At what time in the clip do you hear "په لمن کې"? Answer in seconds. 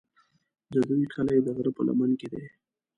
1.77-2.27